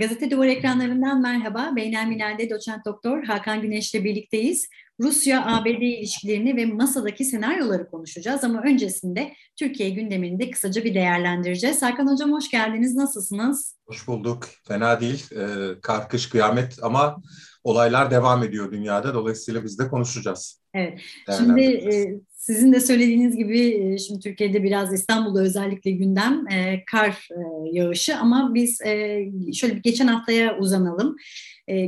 Gazete 0.00 0.30
Duvar 0.30 0.46
ekranlarından 0.46 1.22
merhaba. 1.22 1.72
Beynelmilal'de 1.76 2.50
doçent 2.50 2.84
doktor 2.84 3.24
Hakan 3.24 3.62
Güneş'le 3.62 3.94
birlikteyiz. 3.94 4.68
Rusya-ABD 5.00 5.82
ilişkilerini 5.82 6.56
ve 6.56 6.66
masadaki 6.66 7.24
senaryoları 7.24 7.90
konuşacağız 7.90 8.44
ama 8.44 8.62
öncesinde 8.62 9.32
Türkiye 9.56 9.90
gündemini 9.90 10.38
de 10.38 10.50
kısaca 10.50 10.84
bir 10.84 10.94
değerlendireceğiz. 10.94 11.82
Hakan 11.82 12.12
Hocam 12.12 12.32
hoş 12.32 12.50
geldiniz. 12.50 12.96
Nasılsınız? 12.96 13.76
Hoş 13.86 14.08
bulduk. 14.08 14.48
Fena 14.68 15.00
değil. 15.00 15.24
Ee, 15.32 15.80
karkış 15.82 16.28
kıyamet 16.28 16.78
ama 16.82 17.22
olaylar 17.64 18.10
devam 18.10 18.42
ediyor 18.42 18.72
dünyada. 18.72 19.14
Dolayısıyla 19.14 19.64
biz 19.64 19.78
de 19.78 19.88
konuşacağız. 19.88 20.62
Evet. 20.74 21.00
Şimdi 21.38 21.62
e, 21.62 22.20
sizin 22.50 22.72
de 22.72 22.80
söylediğiniz 22.80 23.36
gibi 23.36 23.60
e, 23.60 23.98
şimdi 23.98 24.20
Türkiye'de 24.20 24.62
biraz 24.62 24.94
İstanbul'da 24.94 25.40
özellikle 25.40 25.90
gündem 25.90 26.48
e, 26.48 26.84
kar 26.84 27.28
e, 27.30 27.38
yağışı 27.72 28.16
ama 28.16 28.54
biz 28.54 28.78
şöyle 29.54 29.76
bir 29.76 29.82
geçen 29.82 30.06
haftaya 30.06 30.58
uzanalım. 30.58 31.16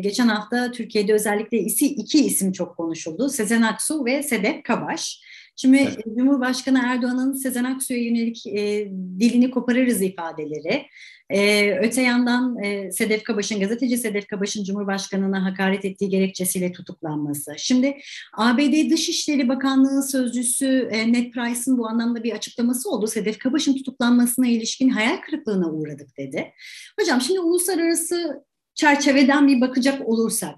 Geçen 0.00 0.28
hafta 0.28 0.70
Türkiye'de 0.70 1.12
özellikle 1.12 1.58
iki 1.58 2.24
isim 2.24 2.52
çok 2.52 2.76
konuşuldu. 2.76 3.28
Sezen 3.28 3.62
Aksu 3.62 4.04
ve 4.04 4.22
Sedef 4.22 4.62
Kabaş. 4.62 5.20
Şimdi 5.56 5.76
evet. 5.76 6.04
Cumhurbaşkanı 6.18 6.80
Erdoğan'ın 6.84 7.32
Sezen 7.32 7.64
Aksu'ya 7.64 8.00
yönelik 8.00 8.46
e, 8.46 8.90
dilini 9.20 9.50
koparırız 9.50 10.02
ifadeleri. 10.02 10.86
E, 11.30 11.70
öte 11.78 12.02
yandan 12.02 12.62
e, 12.64 12.92
Sedef 12.92 13.22
Kabaş'ın, 13.22 13.60
gazeteci 13.60 13.98
Sedef 13.98 14.26
Kabaş'ın 14.26 14.64
Cumhurbaşkanı'na 14.64 15.44
hakaret 15.44 15.84
ettiği 15.84 16.08
gerekçesiyle 16.08 16.72
tutuklanması. 16.72 17.54
Şimdi 17.58 17.96
ABD 18.32 18.90
Dışişleri 18.90 19.48
Bakanlığı 19.48 20.02
Sözcüsü 20.02 20.88
e, 20.92 21.12
Ned 21.12 21.32
Price'ın 21.32 21.78
bu 21.78 21.88
anlamda 21.88 22.24
bir 22.24 22.32
açıklaması 22.32 22.90
oldu. 22.90 23.06
Sedef 23.06 23.38
Kabaş'ın 23.38 23.76
tutuklanmasına 23.76 24.46
ilişkin 24.46 24.88
hayal 24.88 25.16
kırıklığına 25.16 25.70
uğradık 25.70 26.18
dedi. 26.18 26.52
Hocam 27.00 27.20
şimdi 27.20 27.40
uluslararası 27.40 28.44
çerçeveden 28.74 29.48
bir 29.48 29.60
bakacak 29.60 30.08
olursak, 30.08 30.54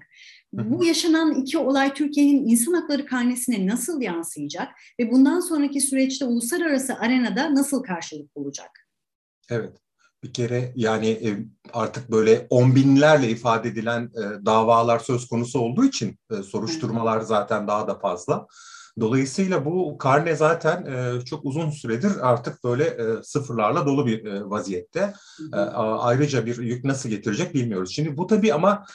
bu 0.57 0.85
yaşanan 0.85 1.33
iki 1.35 1.57
olay 1.57 1.93
Türkiye'nin 1.93 2.47
insan 2.47 2.73
hakları 2.73 3.05
karnesine 3.05 3.67
nasıl 3.67 4.01
yansıyacak 4.01 4.67
ve 4.99 5.11
bundan 5.11 5.39
sonraki 5.39 5.81
süreçte 5.81 6.25
uluslararası 6.25 6.95
arenada 6.95 7.55
nasıl 7.55 7.83
karşılık 7.83 8.35
bulacak? 8.35 8.69
Evet. 9.49 9.73
Bir 10.23 10.33
kere 10.33 10.73
yani 10.75 11.07
e, 11.07 11.37
artık 11.73 12.11
böyle 12.11 12.47
on 12.49 12.75
binlerle 12.75 13.29
ifade 13.29 13.69
edilen 13.69 14.03
e, 14.03 14.45
davalar 14.45 14.99
söz 14.99 15.27
konusu 15.27 15.59
olduğu 15.59 15.85
için 15.85 16.19
e, 16.31 16.43
soruşturmalar 16.43 17.21
zaten 17.21 17.67
daha 17.67 17.87
da 17.87 17.99
fazla. 17.99 18.47
Dolayısıyla 18.99 19.65
bu 19.65 19.97
karne 19.97 20.35
zaten 20.35 20.87
çok 21.19 21.45
uzun 21.45 21.69
süredir 21.69 22.11
artık 22.21 22.63
böyle 22.63 22.97
sıfırlarla 23.23 23.85
dolu 23.85 24.05
bir 24.05 24.41
vaziyette. 24.41 25.13
Ayrıca 25.77 26.45
bir 26.45 26.57
yük 26.57 26.83
nasıl 26.83 27.09
getirecek 27.09 27.53
bilmiyoruz. 27.53 27.91
Şimdi 27.95 28.17
bu 28.17 28.27
tabii 28.27 28.53
ama 28.53 28.85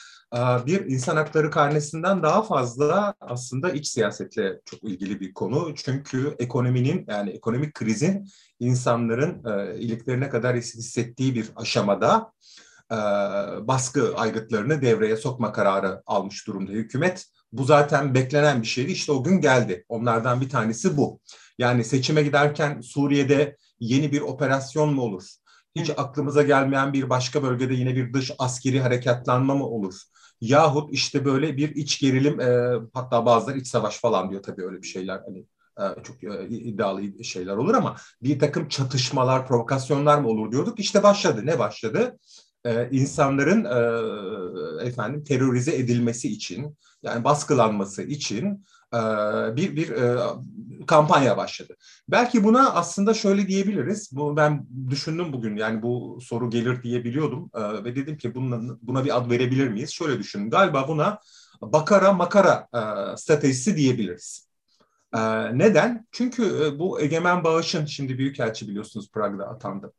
bir 0.65 0.85
insan 0.85 1.15
hakları 1.15 1.51
karnesinden 1.51 2.23
daha 2.23 2.41
fazla 2.41 3.13
aslında 3.21 3.71
iç 3.71 3.87
siyasetle 3.87 4.59
çok 4.65 4.83
ilgili 4.83 5.19
bir 5.19 5.33
konu. 5.33 5.75
Çünkü 5.75 6.35
ekonominin 6.39 7.05
yani 7.09 7.29
ekonomik 7.29 7.73
krizin 7.73 8.27
insanların 8.59 9.43
iliklerine 9.77 10.29
kadar 10.29 10.55
hissettiği 10.55 11.35
bir 11.35 11.51
aşamada 11.55 12.31
baskı 13.67 14.15
aygıtlarını 14.15 14.81
devreye 14.81 15.17
sokma 15.17 15.51
kararı 15.51 16.03
almış 16.05 16.47
durumda 16.47 16.71
hükümet. 16.71 17.25
Bu 17.51 17.63
zaten 17.63 18.13
beklenen 18.13 18.61
bir 18.61 18.67
şeydi. 18.67 18.91
İşte 18.91 19.11
o 19.11 19.23
gün 19.23 19.41
geldi. 19.41 19.85
Onlardan 19.89 20.41
bir 20.41 20.49
tanesi 20.49 20.97
bu. 20.97 21.19
Yani 21.57 21.83
seçime 21.83 22.23
giderken 22.23 22.81
Suriye'de 22.81 23.57
yeni 23.79 24.11
bir 24.11 24.21
operasyon 24.21 24.93
mu 24.93 25.01
olur? 25.01 25.23
Hiç 25.75 25.89
aklımıza 25.89 26.43
gelmeyen 26.43 26.93
bir 26.93 27.09
başka 27.09 27.43
bölgede 27.43 27.73
yine 27.73 27.95
bir 27.95 28.13
dış 28.13 28.31
askeri 28.39 28.81
harekatlanma 28.81 29.55
mı 29.55 29.65
olur? 29.65 29.95
Yahut 30.41 30.93
işte 30.93 31.25
böyle 31.25 31.57
bir 31.57 31.75
iç 31.75 31.99
gerilim 31.99 32.39
e, 32.39 32.71
hatta 32.93 33.25
bazıları 33.25 33.57
iç 33.57 33.67
savaş 33.67 33.99
falan 33.99 34.31
diyor 34.31 34.43
tabii 34.43 34.65
öyle 34.65 34.81
bir 34.81 34.87
şeyler 34.87 35.21
hani 35.25 35.45
e, 35.79 36.03
çok 36.03 36.23
e, 36.23 36.47
iddialı 36.49 37.23
şeyler 37.23 37.55
olur 37.57 37.73
ama 37.73 37.95
bir 38.23 38.39
takım 38.39 38.67
çatışmalar, 38.67 39.47
provokasyonlar 39.47 40.17
mı 40.17 40.27
olur 40.27 40.51
diyorduk. 40.51 40.79
İşte 40.79 41.03
başladı. 41.03 41.41
Ne 41.45 41.59
başladı? 41.59 42.17
Ee, 42.65 42.89
insanların 42.91 43.65
e, 43.65 44.87
efendim 44.87 45.23
terörize 45.23 45.75
edilmesi 45.75 46.29
için 46.29 46.77
yani 47.03 47.23
baskılanması 47.23 48.03
için 48.03 48.65
bir 49.55 49.75
bir 49.75 49.93
kampanya 50.87 51.37
başladı. 51.37 51.75
Belki 52.09 52.43
buna 52.43 52.73
aslında 52.73 53.13
şöyle 53.13 53.47
diyebiliriz. 53.47 54.09
Bu 54.11 54.37
ben 54.37 54.67
düşündüm 54.89 55.33
bugün 55.33 55.57
yani 55.57 55.81
bu 55.81 56.19
soru 56.21 56.49
gelir 56.49 56.83
diye 56.83 57.03
biliyordum 57.03 57.51
ve 57.55 57.95
dedim 57.95 58.17
ki 58.17 58.35
buna, 58.35 58.77
buna 58.81 59.05
bir 59.05 59.17
ad 59.17 59.29
verebilir 59.29 59.67
miyiz? 59.67 59.91
Şöyle 59.91 60.19
düşünün. 60.19 60.49
Galiba 60.49 60.87
buna 60.87 61.19
bakara 61.61 62.13
makara 62.13 62.67
stratejisi 63.17 63.77
diyebiliriz. 63.77 64.47
Neden? 65.53 66.07
Çünkü 66.11 66.75
bu 66.79 67.01
Egemen 67.01 67.43
Bağış'ın 67.43 67.85
şimdi 67.85 68.17
Büyükelçi 68.17 68.67
biliyorsunuz 68.67 69.11
Prag'da 69.11 69.47
atandı. 69.47 69.93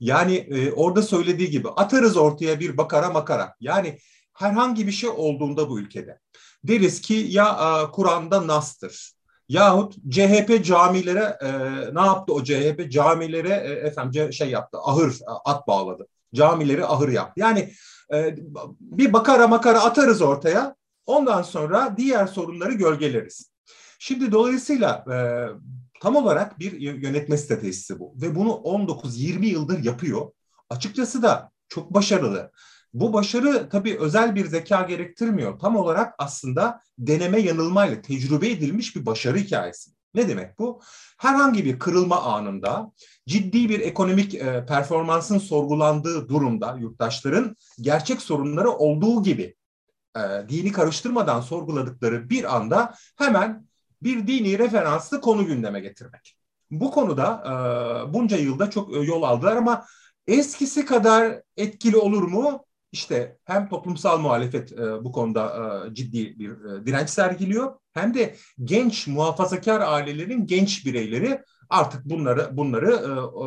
Yani 0.00 0.48
orada 0.76 1.02
söylediği 1.02 1.50
gibi 1.50 1.68
atarız 1.68 2.16
ortaya 2.16 2.60
bir 2.60 2.76
bakara 2.76 3.10
makara. 3.10 3.54
Yani 3.60 3.98
herhangi 4.34 4.86
bir 4.86 4.92
şey 4.92 5.10
olduğunda 5.10 5.68
bu 5.68 5.80
ülkede 5.80 6.18
deriz 6.64 7.00
ki 7.00 7.14
ya 7.14 7.80
Kur'an'da 7.92 8.46
nastır. 8.46 9.12
Yahut 9.50 9.94
CHP 10.10 10.64
camilere 10.64 11.38
e, 11.42 11.50
ne 11.94 12.00
yaptı 12.00 12.34
o 12.34 12.44
CHP 12.44 12.92
camilere 12.92 13.48
e, 13.48 13.86
efendim 13.86 14.32
şey 14.32 14.50
yaptı 14.50 14.78
ahır 14.82 15.18
at 15.44 15.68
bağladı. 15.68 16.06
Camileri 16.34 16.86
ahır 16.86 17.08
yaptı. 17.08 17.40
Yani 17.40 17.72
e, 18.14 18.36
bir 18.80 19.12
bakara 19.12 19.48
makara 19.48 19.82
atarız 19.82 20.22
ortaya. 20.22 20.76
Ondan 21.06 21.42
sonra 21.42 21.94
diğer 21.96 22.26
sorunları 22.26 22.72
gölgeleriz. 22.72 23.50
Şimdi 23.98 24.32
dolayısıyla 24.32 25.04
e, 25.12 25.16
tam 26.00 26.16
olarak 26.16 26.58
bir 26.58 26.72
yönetme 26.80 27.36
stratejisi 27.36 27.98
bu 27.98 28.14
ve 28.16 28.34
bunu 28.34 28.50
19-20 28.50 29.46
yıldır 29.46 29.84
yapıyor. 29.84 30.30
Açıkçası 30.70 31.22
da 31.22 31.50
çok 31.68 31.94
başarılı. 31.94 32.50
Bu 32.94 33.12
başarı 33.12 33.68
tabii 33.68 33.98
özel 33.98 34.34
bir 34.34 34.46
zeka 34.46 34.82
gerektirmiyor. 34.82 35.58
Tam 35.58 35.76
olarak 35.76 36.14
aslında 36.18 36.82
deneme 36.98 37.40
yanılmayla 37.40 38.02
tecrübe 38.02 38.50
edilmiş 38.50 38.96
bir 38.96 39.06
başarı 39.06 39.38
hikayesi. 39.38 39.90
Ne 40.14 40.28
demek 40.28 40.58
bu? 40.58 40.80
Herhangi 41.18 41.64
bir 41.64 41.78
kırılma 41.78 42.22
anında 42.22 42.92
ciddi 43.26 43.68
bir 43.68 43.80
ekonomik 43.80 44.34
e, 44.34 44.66
performansın 44.66 45.38
sorgulandığı 45.38 46.28
durumda 46.28 46.76
yurttaşların 46.80 47.56
gerçek 47.80 48.22
sorunları 48.22 48.70
olduğu 48.70 49.22
gibi 49.22 49.56
e, 50.16 50.20
dini 50.48 50.72
karıştırmadan 50.72 51.40
sorguladıkları 51.40 52.30
bir 52.30 52.56
anda 52.56 52.94
hemen 53.16 53.66
bir 54.02 54.26
dini 54.26 54.58
referanslı 54.58 55.20
konu 55.20 55.46
gündeme 55.46 55.80
getirmek. 55.80 56.36
Bu 56.70 56.90
konuda 56.90 57.42
e, 57.44 57.52
bunca 58.14 58.36
yılda 58.36 58.70
çok 58.70 58.96
e, 58.96 58.98
yol 58.98 59.22
aldılar 59.22 59.56
ama 59.56 59.86
eskisi 60.26 60.84
kadar 60.84 61.42
etkili 61.56 61.96
olur 61.96 62.22
mu? 62.22 62.64
İşte 62.92 63.38
hem 63.44 63.68
toplumsal 63.68 64.18
muhalefet 64.18 64.72
e, 64.72 65.04
bu 65.04 65.12
konuda 65.12 65.44
e, 65.90 65.94
ciddi 65.94 66.38
bir 66.38 66.50
e, 66.50 66.86
direnç 66.86 67.10
sergiliyor 67.10 67.74
hem 67.92 68.14
de 68.14 68.36
genç 68.64 69.06
muhafazakar 69.06 69.80
ailelerin 69.80 70.46
genç 70.46 70.86
bireyleri 70.86 71.42
artık 71.68 72.04
bunları 72.04 72.56
bunları 72.56 72.90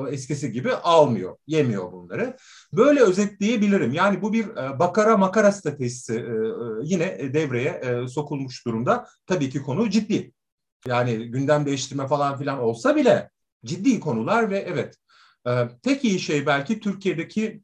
e, 0.09 0.13
eskisi 0.13 0.51
gibi 0.51 0.73
almıyor, 0.73 1.37
yemiyor 1.47 1.91
bunları. 1.91 2.37
Böyle 2.73 3.01
özetleyebilirim. 3.01 3.93
Yani 3.93 4.21
bu 4.21 4.33
bir 4.33 4.47
e, 4.47 4.79
bakara 4.79 5.17
makara 5.17 5.51
stratejisi 5.51 6.13
e, 6.13 6.17
e, 6.17 6.25
yine 6.83 7.33
devreye 7.33 7.69
e, 7.69 8.07
sokulmuş 8.07 8.65
durumda. 8.65 9.07
Tabii 9.27 9.49
ki 9.49 9.61
konu 9.61 9.89
ciddi. 9.89 10.33
Yani 10.87 11.31
gündem 11.31 11.65
değiştirme 11.65 12.07
falan 12.07 12.37
filan 12.37 12.59
olsa 12.59 12.95
bile 12.95 13.29
ciddi 13.65 13.99
konular 13.99 14.49
ve 14.49 14.59
evet 14.59 14.95
e, 15.47 15.51
tek 15.83 16.03
iyi 16.05 16.19
şey 16.19 16.45
belki 16.45 16.79
Türkiye'deki 16.79 17.61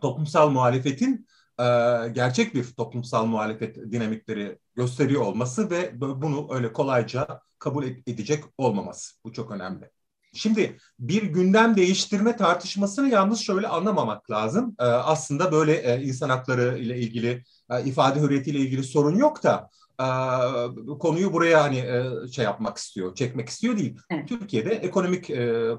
toplumsal 0.00 0.50
muhalefetin 0.50 1.26
e, 1.58 1.64
gerçek 2.12 2.54
bir 2.54 2.64
toplumsal 2.64 3.26
muhalefet 3.26 3.76
dinamikleri 3.76 4.58
gösteriyor 4.74 5.22
olması 5.22 5.70
ve 5.70 6.00
bunu 6.00 6.54
öyle 6.54 6.72
kolayca 6.72 7.40
kabul 7.58 7.84
edecek 8.06 8.44
olmaması. 8.58 9.14
Bu 9.24 9.32
çok 9.32 9.50
önemli. 9.50 9.90
Şimdi 10.34 10.76
bir 10.98 11.22
gündem 11.22 11.76
değiştirme 11.76 12.36
tartışmasını 12.36 13.08
yalnız 13.08 13.40
şöyle 13.40 13.68
anlamamak 13.68 14.30
lazım. 14.30 14.76
E, 14.78 14.84
aslında 14.84 15.52
böyle 15.52 15.74
e, 15.74 16.02
insan 16.02 16.28
hakları 16.28 16.78
ile 16.78 16.98
ilgili, 16.98 17.44
e, 17.70 17.84
ifade 17.84 18.20
hürriyeti 18.20 18.50
ile 18.50 18.58
ilgili 18.58 18.84
sorun 18.84 19.16
yok 19.16 19.42
da 19.42 19.70
konuyu 21.00 21.32
buraya 21.32 21.62
hani 21.62 21.84
şey 22.32 22.44
yapmak 22.44 22.78
istiyor, 22.78 23.14
çekmek 23.14 23.48
istiyor 23.48 23.76
değil. 23.78 23.96
Evet. 24.10 24.28
Türkiye'de 24.28 24.70
ekonomik 24.70 25.26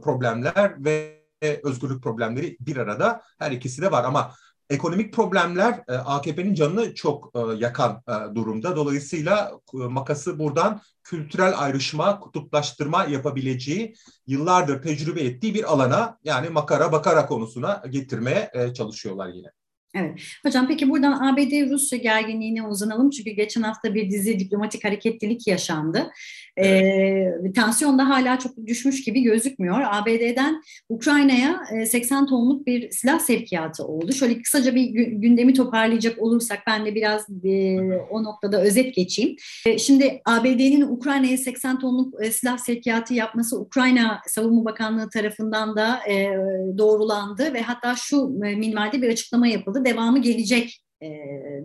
problemler 0.04 0.86
ve 0.86 1.23
özgürlük 1.64 2.04
problemleri 2.04 2.58
bir 2.60 2.78
arada 2.78 3.22
her 3.40 3.52
ikisi 3.52 3.82
de 3.82 3.92
var 3.92 4.04
ama 4.04 4.34
ekonomik 4.70 5.14
problemler 5.14 5.84
e, 5.88 5.94
AKP'nin 5.94 6.54
canını 6.54 6.96
çok 6.96 7.32
e, 7.36 7.40
yakan 7.58 8.04
e, 8.08 8.36
durumda. 8.36 8.76
Dolayısıyla 8.76 9.52
makası 9.74 10.40
buradan 10.40 10.82
kültürel 11.04 11.60
ayrışma, 11.60 12.20
kutuplaştırma 12.20 13.04
yapabileceği 13.04 13.96
yıllardır 14.28 14.82
tecrübe 14.82 15.22
ettiği 15.22 15.54
bir 15.54 15.74
alana 15.74 16.18
yani 16.24 16.50
makara 16.50 16.92
bakara 16.92 17.26
konusuna 17.26 17.84
getirmeye 17.90 18.52
çalışıyorlar 18.76 19.28
yine. 19.28 19.48
Evet. 19.96 20.20
Hocam 20.46 20.68
peki 20.68 20.90
buradan 20.90 21.12
ABD-Rusya 21.12 21.98
gerginliğine 21.98 22.68
uzanalım. 22.68 23.10
Çünkü 23.10 23.32
geçen 23.32 23.62
hafta 23.62 23.94
bir 23.94 24.12
dizi 24.12 24.40
diplomatik 24.40 24.84
hareketlilik 24.84 25.48
yaşandı. 25.48 26.12
Evet. 26.58 27.46
E, 27.46 27.54
tansiyon 27.54 27.98
da 27.98 28.10
hala 28.10 28.40
çok 28.40 28.66
düşmüş 28.66 29.04
gibi 29.04 29.22
gözükmüyor. 29.22 29.82
ABD'den 29.92 30.62
Ukrayna'ya 30.90 31.64
80 31.86 32.28
tonluk 32.28 32.68
bir 32.68 32.92
silah 32.92 33.20
sevkiyatı 33.20 33.86
oldu. 33.86 34.14
Şöyle 34.14 34.42
kısaca 34.42 34.76
bir 34.76 34.86
gündemi 35.12 35.54
toparlayacak 35.54 36.22
olursak 36.22 36.60
ben 36.68 36.86
de 36.86 36.96
biraz 36.96 37.30
e, 37.44 37.80
o 38.10 38.24
noktada 38.24 38.62
özet 38.62 38.96
geçeyim. 38.96 39.36
E, 39.66 39.78
şimdi 39.78 40.22
ABD'nin 40.26 40.82
Ukrayna'ya 40.82 41.38
80 41.38 41.80
tonluk 41.80 42.24
e, 42.24 42.32
silah 42.32 42.58
sevkiyatı 42.58 43.14
yapması 43.14 43.60
Ukrayna 43.60 44.22
Savunma 44.28 44.66
Bakanlığı 44.66 45.10
tarafından 45.10 45.76
da 45.76 46.00
e, 46.10 46.28
doğrulandı 46.78 47.54
ve 47.54 47.62
hatta 47.62 47.96
şu 47.96 48.40
e, 48.46 48.56
minvalde 48.56 49.02
bir 49.02 49.10
açıklama 49.10 49.48
yapıldı. 49.48 49.83
Devamı 49.86 50.22
gelecek 50.22 50.84
e, 51.02 51.08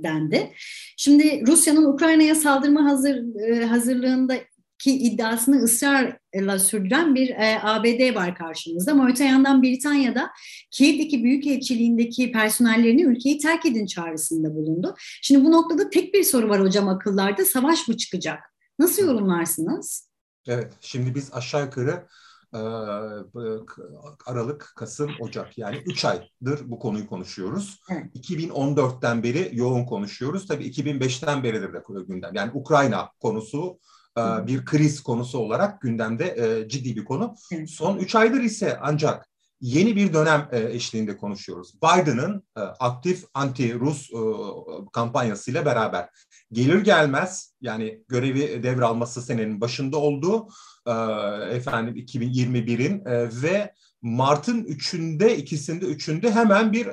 dendi. 0.03 0.53
Şimdi 0.97 1.47
Rusya'nın 1.47 1.85
Ukrayna'ya 1.85 2.35
saldırma 2.35 2.85
hazır 2.85 3.41
e, 3.41 3.65
hazırlığında 3.65 4.35
ki 4.79 4.99
iddiasını 4.99 5.57
ısrarla 5.57 6.59
sürdüren 6.59 7.15
bir 7.15 7.31
e, 7.31 7.59
ABD 7.63 8.15
var 8.15 8.35
karşımızda. 8.35 8.93
Ama 8.93 9.09
öte 9.09 9.25
yandan 9.25 9.63
Britanya'da 9.63 10.31
Kiev'deki 10.71 11.25
Büyükelçiliğindeki 11.25 12.33
personellerini 12.33 13.03
ülkeyi 13.03 13.39
terk 13.39 13.67
edin 13.67 13.87
çağrısında 13.87 14.55
bulundu. 14.55 14.95
Şimdi 15.23 15.45
bu 15.45 15.53
noktada 15.53 15.91
tek 15.91 16.15
bir 16.15 16.25
soru 16.25 16.49
var 16.49 16.61
hocam 16.61 16.89
akıllarda. 16.89 17.45
Savaş 17.45 17.89
mı 17.89 17.97
çıkacak? 17.97 18.39
Nasıl 18.79 19.07
yorumlarsınız? 19.07 20.09
Evet, 20.47 20.73
şimdi 20.81 21.15
biz 21.15 21.33
aşağı 21.33 21.65
yukarı 21.65 22.07
Aralık, 24.27 24.73
Kasım, 24.77 25.11
Ocak 25.21 25.59
yani 25.59 25.77
3 25.87 26.05
aydır 26.05 26.61
bu 26.65 26.79
konuyu 26.79 27.07
konuşuyoruz. 27.07 27.81
Evet. 27.91 28.17
2014'ten 28.17 29.23
beri 29.23 29.51
yoğun 29.53 29.85
konuşuyoruz. 29.85 30.47
Tabii 30.47 30.69
2005'ten 30.69 31.43
beridir 31.43 31.73
de 31.73 31.83
gündem. 32.09 32.35
Yani 32.35 32.51
Ukrayna 32.55 33.11
konusu 33.21 33.79
e, 34.19 34.47
bir 34.47 34.65
kriz 34.65 35.01
konusu 35.01 35.39
olarak 35.39 35.81
gündemde 35.81 36.35
e, 36.39 36.69
ciddi 36.69 36.97
bir 36.97 37.05
konu. 37.05 37.35
Son 37.69 37.97
3 37.97 38.15
aydır 38.15 38.41
ise 38.41 38.79
ancak 38.81 39.29
yeni 39.61 39.97
bir 39.97 40.13
dönem 40.13 40.49
e, 40.53 40.61
eşliğinde 40.61 41.17
konuşuyoruz. 41.17 41.75
Biden'ın 41.83 42.43
aktif 42.81 43.25
anti-Rus 43.35 44.11
kampanyasıyla 44.93 45.65
beraber 45.65 46.09
gelir 46.53 46.81
gelmez 46.81 47.55
yani 47.61 48.05
görevi 48.09 48.63
devralması 48.63 49.23
senenin 49.23 49.61
başında 49.61 49.97
olduğu 49.97 50.49
efendim 51.51 51.97
2021'in 51.97 53.05
ve 53.43 53.75
Mart'ın 54.03 54.65
3'ünde 54.65 55.35
ikisinde 55.35 55.85
üçünde 55.85 56.33
hemen 56.33 56.73
bir 56.73 56.89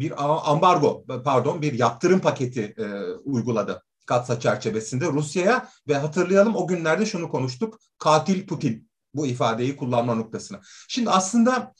bir 0.00 0.12
ambargo 0.50 1.04
pardon 1.24 1.62
bir 1.62 1.72
yaptırım 1.72 2.20
paketi 2.20 2.74
uyguladı 3.24 3.82
Katsa 4.06 4.40
çerçevesinde 4.40 5.06
Rusya'ya 5.06 5.68
ve 5.88 5.98
hatırlayalım 5.98 6.56
o 6.56 6.66
günlerde 6.66 7.06
şunu 7.06 7.28
konuştuk. 7.28 7.80
Katil 7.98 8.46
Putin 8.46 8.90
bu 9.14 9.26
ifadeyi 9.26 9.76
kullanma 9.76 10.14
noktasına. 10.14 10.60
Şimdi 10.88 11.10
aslında 11.10 11.74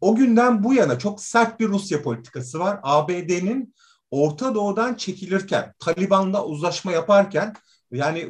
o 0.00 0.14
günden 0.14 0.64
bu 0.64 0.74
yana 0.74 0.98
çok 0.98 1.22
sert 1.22 1.60
bir 1.60 1.68
Rusya 1.68 2.02
politikası 2.02 2.58
var. 2.58 2.80
ABD'nin 2.82 3.74
Orta 4.10 4.54
Doğu'dan 4.54 4.94
çekilirken, 4.94 5.74
Taliban'la 5.78 6.44
uzlaşma 6.44 6.92
yaparken 6.92 7.54
yani 7.92 8.28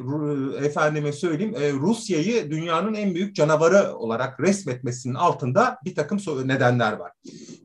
efendime 0.61 1.11
söyleyeyim 1.11 1.55
e, 1.55 1.73
Rusya'yı 1.73 2.51
dünyanın 2.51 2.93
en 2.93 3.15
büyük 3.15 3.35
canavarı 3.35 3.95
olarak 3.95 4.39
resmetmesinin 4.39 5.13
altında 5.13 5.77
bir 5.85 5.95
takım 5.95 6.19
nedenler 6.45 6.93
var. 6.93 7.11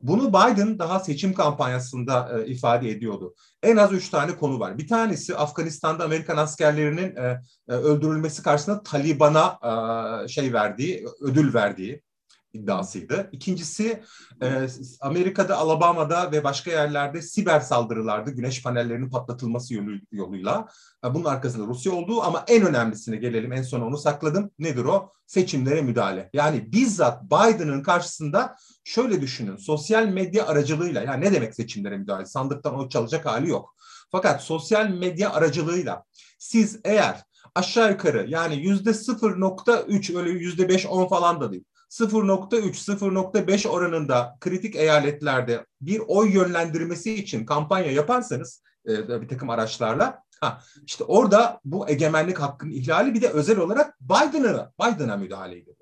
Bunu 0.03 0.29
Biden 0.29 0.79
daha 0.79 0.99
seçim 0.99 1.33
kampanyasında 1.33 2.39
e, 2.39 2.47
ifade 2.47 2.89
ediyordu. 2.89 3.35
En 3.63 3.77
az 3.77 3.93
üç 3.93 4.09
tane 4.09 4.35
konu 4.35 4.59
var. 4.59 4.77
Bir 4.77 4.87
tanesi 4.87 5.35
Afganistan'da 5.35 6.03
Amerikan 6.03 6.37
askerlerinin 6.37 7.15
e, 7.15 7.41
öldürülmesi 7.67 8.43
karşısında 8.43 8.83
Taliban'a 8.83 9.59
şey 10.27 10.53
verdiği, 10.53 11.05
ödül 11.21 11.53
verdiği 11.53 12.01
iddiasıydı. 12.53 13.29
İkincisi 13.31 14.03
e, 14.41 14.67
Amerika'da, 15.01 15.57
Alabama'da 15.57 16.31
ve 16.31 16.43
başka 16.43 16.71
yerlerde 16.71 17.21
siber 17.21 17.59
saldırılardı. 17.59 18.31
Güneş 18.31 18.63
panellerinin 18.63 19.09
patlatılması 19.09 19.73
yolu, 19.73 19.91
yoluyla. 20.11 20.67
E, 21.05 21.13
bunun 21.13 21.25
arkasında 21.25 21.67
Rusya 21.67 21.91
olduğu 21.91 22.23
ama 22.23 22.43
en 22.47 22.65
önemlisine 22.65 23.15
gelelim. 23.15 23.53
En 23.53 23.61
son 23.61 23.81
onu 23.81 23.97
sakladım. 23.97 24.51
Nedir 24.59 24.85
o? 24.85 25.11
Seçimlere 25.25 25.81
müdahale. 25.81 26.29
Yani 26.33 26.71
bizzat 26.71 27.23
Biden'ın 27.23 27.83
karşısında 27.83 28.55
şöyle 28.83 29.21
düşünün. 29.21 29.57
Sosyal 29.57 30.05
medya 30.05 30.47
aracılığıyla 30.47 31.01
yani 31.01 31.25
ne 31.25 31.33
demek 31.33 31.55
seçimlere 31.55 31.97
müdahale? 31.97 32.25
Sandıktan 32.25 32.79
o 32.79 32.89
çalacak 32.89 33.25
hali 33.25 33.49
yok. 33.49 33.75
Fakat 34.11 34.43
sosyal 34.43 34.89
medya 34.89 35.33
aracılığıyla 35.33 36.03
siz 36.39 36.79
eğer 36.83 37.23
aşağı 37.55 37.91
yukarı 37.91 38.25
yani 38.29 38.55
yüzde 38.55 38.89
0.3 38.89 40.17
öyle 40.17 40.29
yüzde 40.29 40.63
5-10 40.63 41.09
falan 41.09 41.41
da 41.41 41.51
değil 41.51 41.63
0.3-0.5 41.89 43.67
oranında 43.67 44.37
kritik 44.39 44.75
eyaletlerde 44.75 45.65
bir 45.81 46.01
oy 46.07 46.33
yönlendirmesi 46.33 47.13
için 47.13 47.45
kampanya 47.45 47.91
yaparsanız 47.91 48.63
e, 48.87 49.21
bir 49.21 49.27
takım 49.27 49.49
araçlarla 49.49 50.23
ha, 50.41 50.61
işte 50.85 51.03
orada 51.03 51.59
bu 51.65 51.89
egemenlik 51.89 52.39
hakkının 52.39 52.71
ihlali 52.71 53.13
bir 53.13 53.21
de 53.21 53.29
özel 53.29 53.57
olarak 53.57 54.01
Biden'a 54.01 54.71
Biden'a 54.81 55.17
müdahale 55.17 55.57
ediyor. 55.57 55.77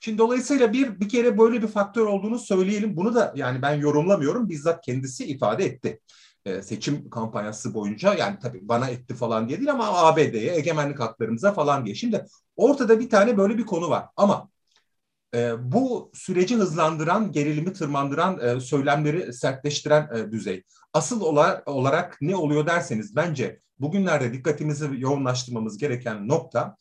Şimdi 0.00 0.18
dolayısıyla 0.18 0.72
bir 0.72 1.00
bir 1.00 1.08
kere 1.08 1.38
böyle 1.38 1.62
bir 1.62 1.68
faktör 1.68 2.06
olduğunu 2.06 2.38
söyleyelim. 2.38 2.96
Bunu 2.96 3.14
da 3.14 3.32
yani 3.36 3.62
ben 3.62 3.74
yorumlamıyorum. 3.74 4.48
Bizzat 4.48 4.84
kendisi 4.84 5.26
ifade 5.26 5.64
etti 5.64 6.00
e, 6.44 6.62
seçim 6.62 7.10
kampanyası 7.10 7.74
boyunca 7.74 8.14
yani 8.14 8.38
tabii 8.42 8.68
bana 8.68 8.88
etti 8.88 9.14
falan 9.14 9.48
diye 9.48 9.58
değil 9.58 9.70
ama 9.70 9.88
ABD'ye 9.88 10.56
egemenlik 10.56 11.00
haklarımıza 11.00 11.52
falan 11.52 11.84
diye. 11.84 11.94
Şimdi 11.94 12.24
ortada 12.56 13.00
bir 13.00 13.10
tane 13.10 13.36
böyle 13.36 13.58
bir 13.58 13.66
konu 13.66 13.90
var 13.90 14.06
ama 14.16 14.48
e, 15.34 15.72
bu 15.72 16.10
süreci 16.14 16.56
hızlandıran, 16.56 17.32
gerilimi 17.32 17.72
tırmandıran, 17.72 18.40
e, 18.40 18.60
söylemleri 18.60 19.32
sertleştiren 19.32 20.08
e, 20.14 20.32
düzey. 20.32 20.64
Asıl 20.92 21.20
olarak, 21.66 22.18
ne 22.20 22.36
oluyor 22.36 22.66
derseniz 22.66 23.16
bence 23.16 23.60
bugünlerde 23.78 24.32
dikkatimizi 24.32 24.88
yoğunlaştırmamız 24.98 25.78
gereken 25.78 26.28
nokta 26.28 26.76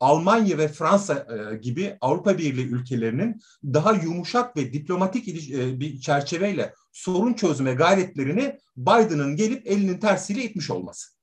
Almanya 0.00 0.58
ve 0.58 0.68
Fransa 0.68 1.26
e, 1.52 1.56
gibi 1.56 1.96
Avrupa 2.00 2.38
Birliği 2.38 2.66
ülkelerinin 2.66 3.40
daha 3.64 3.92
yumuşak 3.92 4.56
ve 4.56 4.72
diplomatik 4.72 5.28
e, 5.28 5.80
bir 5.80 6.00
çerçeveyle 6.00 6.74
sorun 6.92 7.32
çözme 7.32 7.74
gayretlerini 7.74 8.58
Biden'ın 8.76 9.36
gelip 9.36 9.66
elinin 9.66 9.98
tersiyle 9.98 10.42
itmiş 10.42 10.70
olması. 10.70 11.18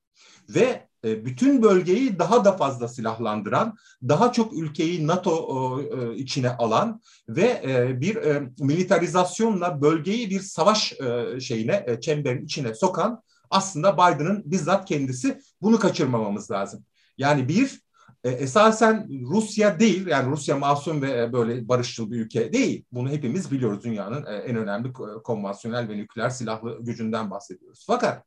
Ve 0.50 0.88
bütün 1.06 1.64
bölgeyi 1.64 2.20
daha 2.20 2.46
da 2.46 2.52
fazla 2.58 2.88
silahlandıran, 2.88 3.78
daha 4.08 4.32
çok 4.32 4.54
ülkeyi 4.54 5.08
NATO 5.08 5.82
e, 5.82 6.16
içine 6.16 6.50
alan 6.50 7.02
ve 7.30 7.62
e, 7.66 8.02
bir 8.02 8.18
militarizasyonla 8.60 9.82
bölgeyi 9.82 10.30
bir 10.30 10.40
savaş 10.40 10.94
şeyine, 11.40 11.98
çemberin 12.02 12.46
içine 12.46 12.74
sokan 12.76 13.22
aslında 13.50 13.94
Biden'ın 13.94 14.44
bizzat 14.46 14.86
kendisi 14.86 15.40
bunu 15.62 15.80
kaçırmamamız 15.80 16.52
lazım. 16.52 16.84
Yani 17.18 17.48
bir 17.48 17.86
esasen 18.24 19.10
Rusya 19.22 19.80
değil 19.80 20.08
yani 20.08 20.32
Rusya 20.32 20.58
masum 20.58 21.02
ve 21.02 21.34
böyle 21.34 21.68
barışçıl 21.68 22.12
bir 22.12 22.20
ülke 22.20 22.54
değil. 22.54 22.86
Bunu 22.92 23.10
hepimiz 23.10 23.52
biliyoruz 23.52 23.84
dünyanın 23.84 24.26
en 24.26 24.56
önemli 24.56 24.94
konvansiyonel 25.24 25.90
ve 25.90 25.98
nükleer 25.98 26.30
silahlı 26.30 26.78
gücünden 26.82 27.32
bahsediyoruz. 27.32 27.84
Fakat 27.88 28.24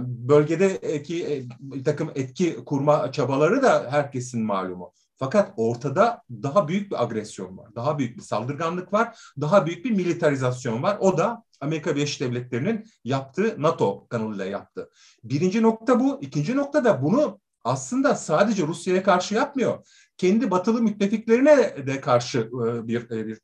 bölgedeki 0.00 1.26
e, 1.26 1.42
bir 1.60 1.84
takım 1.84 2.10
etki 2.14 2.64
kurma 2.64 3.12
çabaları 3.12 3.62
da 3.62 3.86
herkesin 3.90 4.42
malumu. 4.42 4.92
Fakat 5.16 5.52
ortada 5.56 6.22
daha 6.30 6.68
büyük 6.68 6.90
bir 6.90 7.02
agresyon 7.02 7.58
var, 7.58 7.74
daha 7.74 7.98
büyük 7.98 8.16
bir 8.16 8.22
saldırganlık 8.22 8.92
var, 8.92 9.18
daha 9.40 9.66
büyük 9.66 9.84
bir 9.84 9.90
militarizasyon 9.90 10.82
var. 10.82 10.96
O 11.00 11.18
da 11.18 11.44
Amerika 11.60 11.96
Birleşik 11.96 12.20
Devletleri'nin 12.20 12.84
yaptığı 13.04 13.62
NATO 13.62 14.06
kanalıyla 14.08 14.44
yaptı. 14.44 14.90
Birinci 15.24 15.62
nokta 15.62 16.00
bu. 16.00 16.18
İkinci 16.22 16.56
nokta 16.56 16.84
da 16.84 17.02
bunu 17.02 17.40
aslında 17.64 18.14
sadece 18.14 18.66
Rusya'ya 18.66 19.02
karşı 19.02 19.34
yapmıyor. 19.34 19.86
Kendi 20.16 20.50
batılı 20.50 20.82
müttefiklerine 20.82 21.86
de 21.86 22.00
karşı 22.00 22.38
e, 22.38 22.88
bir, 22.88 23.10
e, 23.10 23.26
bir 23.26 23.40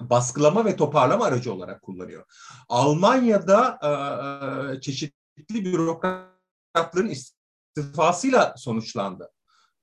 baskılama 0.00 0.64
ve 0.64 0.76
toparlama 0.76 1.24
aracı 1.24 1.52
olarak 1.52 1.82
kullanıyor. 1.82 2.24
Almanya'da 2.68 3.78
çeşitli 4.80 5.23
çeşitli 5.36 5.64
bürokratların 5.64 7.12
istifasıyla 7.76 8.54
sonuçlandı 8.56 9.30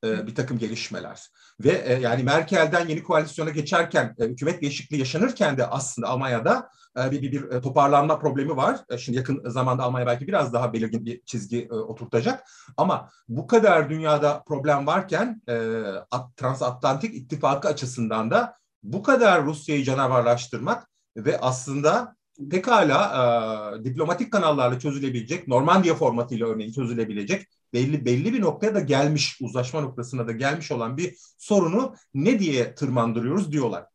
e, 0.04 0.28
bir 0.28 0.36
takım 0.36 0.60
gelişmeler. 0.60 1.28
Ve 1.60 1.72
e, 1.72 2.00
yani 2.00 2.24
Merkel'den 2.24 2.88
yeni 2.88 3.04
koalisyona 3.04 3.50
geçerken, 3.50 4.16
e, 4.20 4.26
hükümet 4.26 4.62
değişikliği 4.62 5.00
yaşanırken 5.00 5.58
de 5.58 5.66
aslında 5.66 6.08
Almanya'da 6.08 6.70
e, 6.98 7.12
bir, 7.12 7.22
bir, 7.22 7.32
bir 7.32 7.62
toparlanma 7.62 8.20
problemi 8.20 8.56
var. 8.56 8.80
E, 8.90 8.98
şimdi 8.98 9.18
yakın 9.18 9.50
zamanda 9.50 9.84
Almanya 9.84 10.08
belki 10.08 10.28
biraz 10.28 10.54
daha 10.54 10.74
belirgin 10.74 11.06
bir 11.06 11.22
çizgi 11.26 11.66
e, 11.66 11.74
oturtacak. 11.74 12.44
Ama 12.78 13.10
bu 13.28 13.48
kadar 13.48 13.90
dünyada 13.90 14.44
problem 14.48 14.88
varken 14.88 15.42
e, 15.50 15.84
transatlantik 16.36 17.16
ittifakı 17.16 17.68
açısından 17.68 18.32
da 18.32 18.58
bu 18.84 19.04
kadar 19.04 19.46
Rusya'yı 19.46 19.84
canavarlaştırmak 19.84 20.90
ve 21.18 21.40
aslında 21.40 22.16
pekala 22.50 23.78
e, 23.80 23.84
diplomatik 23.84 24.32
kanallarla 24.32 24.80
çözülebilecek, 24.80 25.48
Normandiya 25.48 25.96
formatıyla 25.96 26.48
örneğin 26.48 26.72
çözülebilecek 26.72 27.48
belli 27.74 28.06
belli 28.06 28.34
bir 28.34 28.42
noktaya 28.42 28.76
da 28.76 28.80
gelmiş, 28.80 29.38
uzlaşma 29.42 29.82
noktasına 29.82 30.28
da 30.28 30.32
gelmiş 30.32 30.72
olan 30.72 30.98
bir 30.98 31.16
sorunu 31.38 31.96
ne 32.14 32.40
diye 32.40 32.76
tırmandırıyoruz 32.76 33.52
diyorlar. 33.52 33.86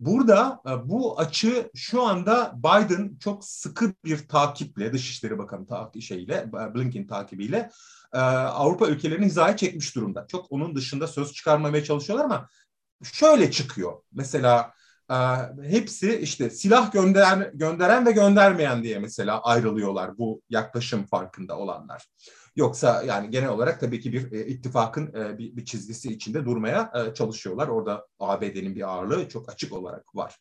Burada 0.00 0.60
e, 0.66 0.88
bu 0.88 1.20
açı 1.20 1.70
şu 1.74 2.02
anda 2.02 2.54
Biden 2.56 3.16
çok 3.20 3.44
sıkı 3.44 3.94
bir 4.04 4.28
takiple, 4.28 4.92
Dışişleri 4.92 5.38
Bakanı 5.38 5.66
takip 5.66 6.02
şeyle, 6.02 6.52
Blinken 6.52 7.06
takibiyle 7.06 7.70
e, 8.12 8.18
Avrupa 8.18 8.86
ülkelerini 8.86 9.26
hizaya 9.26 9.56
çekmiş 9.56 9.96
durumda. 9.96 10.26
Çok 10.28 10.52
onun 10.52 10.74
dışında 10.74 11.06
söz 11.06 11.32
çıkarmamaya 11.32 11.84
çalışıyorlar 11.84 12.24
ama 12.24 12.48
şöyle 13.02 13.50
çıkıyor. 13.50 14.02
Mesela 14.12 14.60
e, 14.60 14.72
hepsi 15.62 16.18
işte 16.18 16.50
silah 16.50 16.92
gönderen, 16.92 17.50
gönderen 17.54 18.06
ve 18.06 18.12
göndermeyen 18.12 18.82
diye 18.82 18.98
mesela 18.98 19.42
ayrılıyorlar 19.42 20.18
bu 20.18 20.42
yaklaşım 20.50 21.06
farkında 21.06 21.58
olanlar. 21.58 22.06
Yoksa 22.56 23.02
yani 23.02 23.30
genel 23.30 23.48
olarak 23.48 23.80
tabii 23.80 24.00
ki 24.00 24.12
bir 24.12 24.32
e, 24.32 24.46
ittifakın 24.46 25.14
e, 25.14 25.38
bir, 25.38 25.56
bir 25.56 25.64
çizgisi 25.64 26.12
içinde 26.12 26.44
durmaya 26.44 26.92
e, 26.94 27.14
çalışıyorlar. 27.14 27.68
Orada 27.68 28.06
ABD'nin 28.18 28.74
bir 28.74 28.88
ağırlığı 28.88 29.28
çok 29.28 29.52
açık 29.52 29.72
olarak 29.72 30.16
var. 30.16 30.36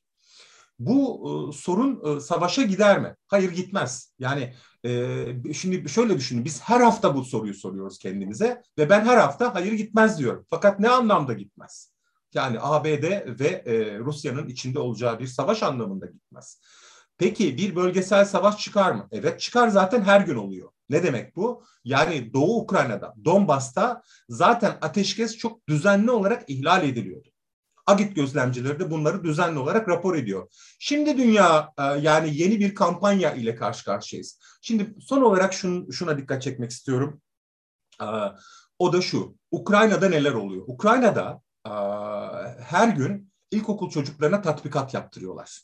Bu 0.80 1.24
e, 1.50 1.58
sorun 1.58 2.18
e, 2.18 2.20
savaşa 2.20 2.64
gider 2.64 3.00
mi? 3.00 3.16
Hayır 3.28 3.52
gitmez. 3.52 4.14
Yani 4.20 4.54
e, 4.86 5.54
şimdi 5.54 5.90
şöyle 5.90 6.18
düşünün 6.18 6.46
biz 6.46 6.62
her 6.62 6.82
hafta 6.82 7.16
bu 7.16 7.24
soruyu 7.24 7.54
soruyoruz 7.54 8.00
kendimize 8.00 8.62
ve 8.78 8.90
ben 8.90 9.06
her 9.06 9.18
hafta 9.18 9.56
hayır 9.56 9.74
gitmez 9.74 10.20
diyorum. 10.20 10.46
Fakat 10.50 10.80
ne 10.80 10.90
anlamda 10.90 11.34
gitmez? 11.34 11.95
Yani 12.36 12.58
ABD 12.62 13.04
ve 13.40 13.48
e, 13.66 14.00
Rusya'nın 14.00 14.48
içinde 14.48 14.80
olacağı 14.80 15.20
bir 15.20 15.28
savaş 15.28 15.64
anlamında 15.64 16.06
gitmez. 16.06 16.62
Peki 17.18 17.58
bir 17.58 17.76
bölgesel 17.76 18.26
savaş 18.26 18.58
çıkar 18.58 18.92
mı? 18.92 19.08
Evet 19.12 19.40
çıkar 19.40 19.68
zaten 19.68 20.02
her 20.02 20.22
gün 20.22 20.36
oluyor. 20.36 20.70
Ne 20.90 21.04
demek 21.04 21.36
bu? 21.36 21.64
Yani 21.84 22.34
Doğu 22.34 22.62
Ukrayna'da, 22.62 23.14
Donbas'ta 23.26 24.02
zaten 24.30 24.78
ateşkes 24.82 25.38
çok 25.38 25.68
düzenli 25.68 26.12
olarak 26.12 26.50
ihlal 26.50 26.84
ediliyordu. 26.84 27.30
Agit 27.88 28.16
gözlemcileri 28.16 28.80
de 28.80 28.92
bunları 28.92 29.24
düzenli 29.24 29.60
olarak 29.60 29.90
rapor 29.90 30.16
ediyor. 30.16 30.48
Şimdi 30.80 31.18
dünya 31.18 31.74
e, 31.78 31.84
yani 31.84 32.38
yeni 32.38 32.60
bir 32.60 32.76
kampanya 32.76 33.34
ile 33.34 33.56
karşı 33.56 33.86
karşıyayız. 33.86 34.40
Şimdi 34.62 34.96
son 35.00 35.22
olarak 35.22 35.54
şun, 35.54 35.90
şuna 35.92 36.18
dikkat 36.18 36.42
çekmek 36.42 36.72
istiyorum. 36.72 37.22
E, 38.02 38.06
o 38.80 38.94
da 38.94 39.02
şu, 39.02 39.36
Ukrayna'da 39.52 40.10
neler 40.10 40.34
oluyor? 40.34 40.64
Ukrayna'da 40.68 41.42
her 42.60 42.88
gün 42.88 43.32
ilkokul 43.52 43.90
çocuklarına 43.90 44.42
tatbikat 44.42 44.94
yaptırıyorlar. 44.94 45.62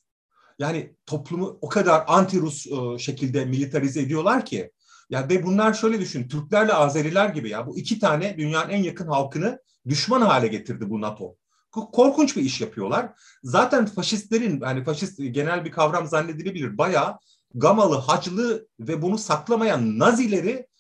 Yani 0.60 0.96
toplumu 1.06 1.58
o 1.62 1.70
kadar 1.70 2.00
anti-Rus 2.08 2.68
şekilde 3.00 3.46
militarize 3.46 4.02
ediyorlar 4.02 4.46
ki 4.46 4.72
ya 5.10 5.30
ve 5.30 5.44
bunlar 5.44 5.74
şöyle 5.74 6.00
düşün, 6.00 6.28
Türklerle 6.28 6.74
Azeriler 6.74 7.30
gibi 7.30 7.50
ya 7.50 7.68
bu 7.68 7.78
iki 7.78 8.00
tane 8.00 8.38
dünyanın 8.38 8.70
en 8.70 8.84
yakın 8.84 9.08
halkını 9.08 9.60
düşman 9.88 10.22
hale 10.22 10.48
getirdi 10.48 10.90
bu 10.90 11.02
NATO. 11.02 11.36
Korkunç 11.72 12.38
bir 12.38 12.42
iş 12.42 12.62
yapıyorlar. 12.62 13.10
Zaten 13.44 13.86
faşistlerin 13.86 14.62
yani 14.62 14.84
faşist 14.84 15.20
genel 15.32 15.66
bir 15.66 15.72
kavram 15.72 16.08
zannedilebilir. 16.08 16.78
Bayağı 16.78 17.18
gamalı, 17.54 17.96
haclı 17.96 18.68
ve 18.80 19.02
bunu 19.02 19.18
saklamayan 19.18 20.00
Nazileri 20.00 20.50
e, 20.50 20.54
e, 20.54 20.71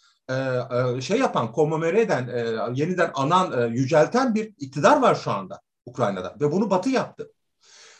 şey 1.01 1.19
yapan, 1.19 1.51
komemore 1.51 2.01
eden, 2.01 2.27
e, 2.27 2.39
yeniden 2.73 3.11
anan, 3.13 3.61
e, 3.61 3.77
yücelten 3.77 4.35
bir 4.35 4.53
iktidar 4.57 5.01
var 5.01 5.15
şu 5.15 5.31
anda 5.31 5.61
Ukrayna'da 5.85 6.35
ve 6.41 6.51
bunu 6.51 6.69
Batı 6.69 6.89
yaptı. 6.89 7.31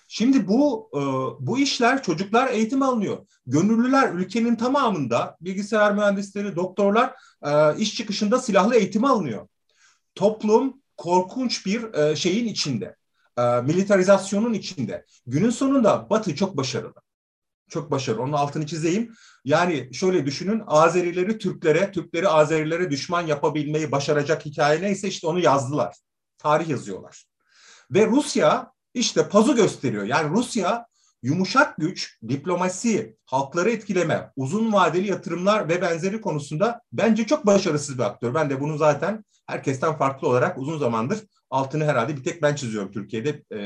Şimdi 0.08 0.48
bu 0.48 0.90
e, 0.94 1.00
bu 1.46 1.60
işler 1.60 2.04
çocuklar 2.04 2.48
eğitim 2.48 2.82
alınıyor. 2.82 3.18
Gönüllüler 3.46 4.14
ülkenin 4.14 4.56
tamamında 4.56 5.38
bilgisayar 5.42 5.94
mühendisleri, 5.94 6.56
doktorlar 6.56 7.14
e, 7.46 7.78
iş 7.78 7.96
çıkışında 7.96 8.40
silahlı 8.40 8.76
eğitim 8.76 9.06
alınıyor. 9.06 9.48
Toplum 10.16 10.82
korkunç 10.98 11.66
bir 11.66 11.94
e, 11.94 12.16
şeyin 12.16 12.48
içinde, 12.48 12.96
e, 13.38 13.42
militarizasyonun 13.42 14.54
içinde. 14.54 15.06
Günün 15.28 15.50
sonunda 15.50 16.10
Batı 16.10 16.36
çok 16.36 16.58
başarılı. 16.58 16.94
Çok 17.70 17.92
başarılı. 17.92 18.22
Onun 18.22 18.34
altını 18.34 18.66
çizeyim. 18.66 19.14
Yani 19.46 19.90
şöyle 19.94 20.26
düşünün 20.26 20.64
Azerileri 20.68 21.38
Türklere, 21.38 21.92
Türkleri 21.92 22.28
Azerilere 22.28 22.92
düşman 22.92 23.28
yapabilmeyi 23.28 23.92
başaracak 23.92 24.46
hikaye 24.46 24.82
neyse 24.82 25.08
işte 25.08 25.28
onu 25.28 25.40
yazdılar. 25.40 25.96
Tarih 26.38 26.70
yazıyorlar. 26.70 27.26
Ve 27.92 28.08
Rusya 28.08 28.72
işte 28.94 29.30
pazu 29.30 29.56
gösteriyor. 29.56 30.04
Yani 30.04 30.30
Rusya 30.30 30.86
yumuşak 31.24 31.78
güç, 31.78 32.20
diplomasi, 32.30 33.18
halkları 33.26 33.72
etkileme, 33.72 34.32
uzun 34.36 34.74
vadeli 34.74 35.08
yatırımlar 35.08 35.70
ve 35.70 35.82
benzeri 35.82 36.22
konusunda 36.22 36.82
bence 36.92 37.26
çok 37.26 37.46
başarısız 37.46 37.98
bir 37.98 38.04
aktör. 38.04 38.34
Ben 38.34 38.50
de 38.50 38.60
bunu 38.62 38.78
zaten 38.78 39.26
herkesten 39.48 39.98
farklı 39.98 40.28
olarak 40.28 40.58
uzun 40.58 40.78
zamandır 40.78 41.20
altını 41.50 41.86
herhalde 41.86 42.18
bir 42.18 42.24
tek 42.24 42.42
ben 42.42 42.56
çiziyorum 42.56 42.92
Türkiye'de. 42.92 43.44
E, 43.52 43.60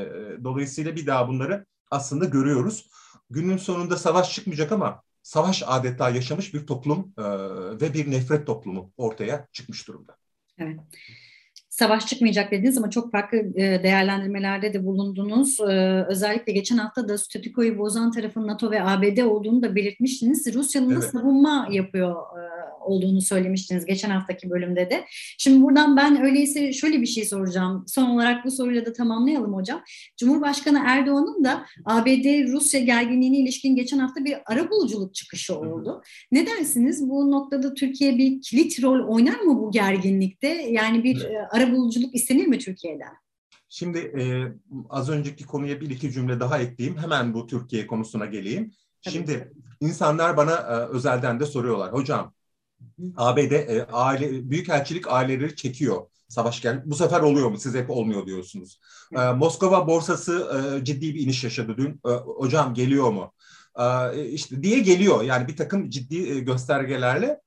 dolayısıyla 0.44 0.96
bir 0.96 1.08
daha 1.08 1.28
bunları 1.28 1.66
aslında 1.92 2.26
görüyoruz. 2.26 2.90
Günün 3.30 3.58
sonunda 3.58 3.98
savaş 3.98 4.36
çıkmayacak 4.36 4.72
ama 4.72 5.02
savaş 5.26 5.64
adeta 5.66 6.10
yaşamış 6.10 6.54
bir 6.54 6.68
toplum 6.68 7.14
e, 7.18 7.24
ve 7.82 7.94
bir 7.94 8.12
nefret 8.12 8.48
toplumu 8.48 8.92
ortaya 8.98 9.48
çıkmış 9.52 9.88
durumda. 9.88 10.18
Evet 10.58 10.80
savaş 11.80 12.08
çıkmayacak 12.08 12.52
dediniz 12.52 12.78
ama 12.78 12.90
çok 12.90 13.12
farklı 13.12 13.38
e, 13.38 13.84
değerlendirmelerde 13.84 14.74
de 14.74 14.86
bulundunuz. 14.86 15.60
E, 15.60 16.06
özellikle 16.10 16.54
geçen 16.54 16.78
hafta 16.78 17.08
da 17.08 17.18
statükoyu 17.18 17.78
bozan 17.78 18.12
tarafın 18.12 18.48
NATO 18.48 18.72
ve 18.72 18.84
ABD 18.84 19.18
olduğunu 19.18 19.62
da 19.62 19.76
belirtmiştiniz. 19.76 20.54
Rusya'nın 20.54 20.92
evet. 20.92 21.04
da 21.04 21.08
savunma 21.08 21.68
yapıyor 21.72 22.12
e, 22.12 22.46
olduğunu 22.86 23.22
söylemiştiniz 23.22 23.86
geçen 23.86 24.10
haftaki 24.10 24.50
bölümde 24.50 24.90
de. 24.90 25.06
Şimdi 25.38 25.64
buradan 25.64 25.98
ben 25.98 26.24
öyleyse 26.24 26.74
şöyle 26.74 27.02
bir 27.02 27.06
şey 27.06 27.26
soracağım. 27.26 27.86
Son 27.88 28.10
olarak 28.10 28.46
bu 28.46 28.52
soruyla 28.52 28.86
da 28.86 28.94
tamamlayalım 28.94 29.54
hocam. 29.54 29.82
Cumhurbaşkanı 30.18 30.82
Erdoğan'ın 30.86 31.44
da 31.44 31.66
ABD-Rusya 31.86 32.80
gerginliğine 32.80 33.38
ilişkin 33.38 33.76
geçen 33.76 34.00
hafta 34.00 34.26
bir 34.26 34.36
ara 34.46 34.70
buluculuk 34.70 35.16
çıkışı 35.16 35.60
oldu. 35.60 36.02
Ne 36.32 36.48
dersiniz? 36.48 37.10
Bu 37.10 37.32
noktada 37.32 37.74
Türkiye 37.74 38.18
bir 38.18 38.42
kilit 38.42 38.84
rol 38.84 39.08
oynar 39.08 39.40
mı 39.40 39.60
bu 39.62 39.72
gerginlikte? 39.72 40.48
Yani 40.48 41.04
bir 41.04 41.26
evet. 41.26 41.48
ara 41.52 41.65
buluculuk 41.72 42.16
istenir 42.16 42.48
mi 42.48 42.60
Türkiye'den? 42.60 43.14
Şimdi 43.70 44.00
e, 44.00 44.24
az 44.90 45.10
önceki 45.10 45.46
konuya 45.46 45.82
bir 45.82 45.90
iki 45.90 46.12
cümle 46.12 46.40
daha 46.40 46.60
ekleyeyim. 46.60 47.00
Hemen 47.00 47.34
bu 47.34 47.48
Türkiye 47.48 47.88
konusuna 47.88 48.26
geleyim. 48.26 48.72
Şimdi 49.02 49.54
insanlar 49.82 50.38
bana 50.38 50.52
e, 50.52 50.74
özelden 50.74 51.40
de 51.40 51.46
soruyorlar. 51.46 51.94
Hocam 51.94 52.34
ABD 53.18 53.52
e, 53.52 53.86
aile 53.92 54.50
büyükelçilik 54.50 55.08
aileleri 55.08 55.56
çekiyor 55.56 56.08
savaş 56.28 56.62
gel. 56.62 56.82
Bu 56.86 56.96
sefer 56.96 57.22
oluyor 57.22 57.50
mu? 57.50 57.58
Siz 57.58 57.76
hep 57.76 57.90
olmuyor 57.90 58.26
diyorsunuz. 58.26 58.80
E, 59.18 59.32
Moskova 59.32 59.88
borsası 59.88 60.48
e, 60.82 60.86
ciddi 60.86 61.16
bir 61.16 61.20
iniş 61.20 61.44
yaşadı 61.44 61.78
dün. 61.78 62.02
E, 62.08 62.10
hocam 62.12 62.74
geliyor 62.74 63.12
mu? 63.12 63.34
E, 63.80 64.26
işte 64.26 64.64
diye 64.64 64.80
geliyor. 64.80 65.22
Yani 65.24 65.48
bir 65.48 65.58
takım 65.58 65.90
ciddi 65.90 66.30
e, 66.30 66.40
göstergelerle 66.40 67.42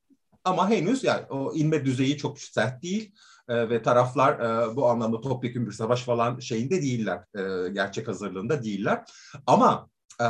ama 0.44 0.70
henüz 0.70 1.04
yani 1.04 1.26
o 1.30 1.54
inme 1.54 1.84
düzeyi 1.84 2.16
çok 2.16 2.38
sert 2.38 2.82
değil. 2.82 3.14
E, 3.48 3.68
ve 3.70 3.82
taraflar 3.82 4.32
e, 4.40 4.76
bu 4.76 4.86
anlamda 4.86 5.20
topyekun 5.20 5.66
bir 5.66 5.72
savaş 5.72 6.02
falan 6.02 6.38
şeyinde 6.38 6.82
değiller. 6.82 7.24
E, 7.34 7.68
gerçek 7.68 8.08
hazırlığında 8.08 8.64
değiller. 8.64 9.04
Ama 9.46 9.88
e, 10.20 10.26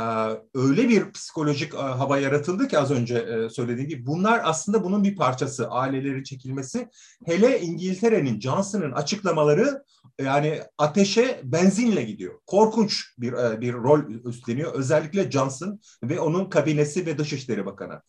öyle 0.53 0.89
bir 0.89 1.11
psikolojik 1.11 1.73
e, 1.73 1.77
hava 1.77 2.17
yaratıldı 2.17 2.67
ki 2.67 2.79
az 2.79 2.91
önce 2.91 3.17
e, 3.17 3.49
söylediğim 3.49 3.89
gibi 3.89 4.05
bunlar 4.05 4.41
aslında 4.43 4.83
bunun 4.83 5.03
bir 5.03 5.15
parçası 5.15 5.69
aileleri 5.69 6.23
çekilmesi 6.23 6.89
hele 7.25 7.61
İngiltere'nin 7.61 8.39
Johnson'ın 8.39 8.91
açıklamaları 8.91 9.83
yani 10.21 10.61
ateşe 10.77 11.41
benzinle 11.43 12.03
gidiyor. 12.03 12.39
Korkunç 12.47 13.05
bir 13.17 13.33
e, 13.33 13.61
bir 13.61 13.73
rol 13.73 13.99
üstleniyor 14.25 14.73
özellikle 14.73 15.31
Johnson 15.31 15.79
ve 16.03 16.19
onun 16.19 16.49
kabinesi 16.49 17.05
ve 17.05 17.17
Dışişleri 17.17 17.65
Bakanı. 17.65 18.01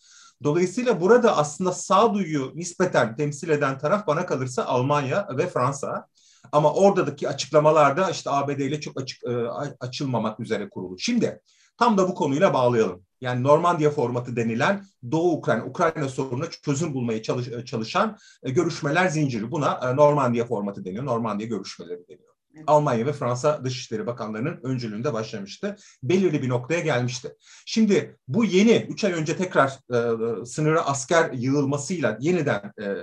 Dolayısıyla 0.44 1.00
burada 1.00 1.36
aslında 1.36 1.72
sağduyu 1.72 2.52
nispeten 2.54 3.16
temsil 3.16 3.48
eden 3.48 3.78
taraf 3.78 4.06
bana 4.06 4.26
kalırsa 4.26 4.64
Almanya 4.64 5.28
ve 5.36 5.46
Fransa. 5.46 6.06
Ama 6.52 6.74
oradaki 6.74 7.28
açıklamalarda 7.28 8.10
işte 8.10 8.30
ABD 8.30 8.58
ile 8.58 8.80
çok 8.80 9.00
açık 9.00 9.24
e, 9.24 9.48
açılmamak 9.80 10.40
üzere 10.40 10.68
kurulu. 10.70 10.98
Şimdi 10.98 11.40
Tam 11.80 11.98
da 11.98 12.08
bu 12.08 12.14
konuyla 12.14 12.54
bağlayalım. 12.54 13.02
Yani 13.20 13.42
Normandiya 13.42 13.90
formatı 13.90 14.36
denilen 14.36 14.84
Doğu 15.10 15.32
Ukrayna, 15.32 15.64
Ukrayna 15.64 16.08
sorununa 16.08 16.50
çözüm 16.50 16.94
bulmaya 16.94 17.22
çalış, 17.22 17.64
çalışan 17.64 18.18
e, 18.42 18.50
görüşmeler 18.50 19.08
zinciri. 19.08 19.50
Buna 19.50 19.80
e, 19.82 19.96
Normandiya 19.96 20.44
formatı 20.44 20.84
deniyor, 20.84 21.04
Normandiya 21.04 21.48
görüşmeleri 21.48 22.08
deniyor. 22.08 22.34
Almanya 22.66 23.06
ve 23.06 23.12
Fransa 23.12 23.64
Dışişleri 23.64 24.06
Bakanlarının 24.06 24.60
öncülüğünde 24.62 25.12
başlamıştı. 25.12 25.76
Belirli 26.02 26.42
bir 26.42 26.48
noktaya 26.48 26.80
gelmişti. 26.80 27.36
Şimdi 27.66 28.16
bu 28.28 28.44
yeni 28.44 28.86
3 28.88 29.04
ay 29.04 29.12
önce 29.12 29.36
tekrar 29.36 29.68
e, 29.68 30.44
sınıra 30.46 30.86
asker 30.86 31.32
yığılmasıyla 31.32 32.18
yeniden 32.20 32.72
e, 32.82 32.94